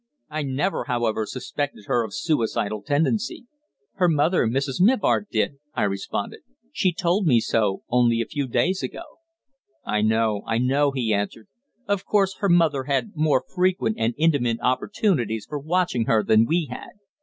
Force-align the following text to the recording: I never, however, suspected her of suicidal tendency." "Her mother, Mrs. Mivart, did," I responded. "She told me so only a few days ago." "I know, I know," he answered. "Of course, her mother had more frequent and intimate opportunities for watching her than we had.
I 0.31 0.41
never, 0.41 0.85
however, 0.85 1.27
suspected 1.27 1.85
her 1.85 2.03
of 2.03 2.11
suicidal 2.15 2.81
tendency." 2.81 3.45
"Her 3.97 4.07
mother, 4.09 4.47
Mrs. 4.47 4.81
Mivart, 4.81 5.29
did," 5.29 5.59
I 5.75 5.83
responded. 5.83 6.39
"She 6.71 6.91
told 6.91 7.27
me 7.27 7.39
so 7.39 7.83
only 7.87 8.19
a 8.19 8.25
few 8.25 8.47
days 8.47 8.81
ago." 8.81 9.19
"I 9.85 10.01
know, 10.01 10.41
I 10.47 10.57
know," 10.57 10.89
he 10.89 11.13
answered. 11.13 11.49
"Of 11.87 12.03
course, 12.03 12.37
her 12.39 12.49
mother 12.49 12.85
had 12.85 13.11
more 13.15 13.43
frequent 13.47 13.97
and 13.99 14.15
intimate 14.17 14.57
opportunities 14.63 15.45
for 15.47 15.59
watching 15.59 16.05
her 16.05 16.23
than 16.23 16.47
we 16.47 16.65
had. 16.71 16.93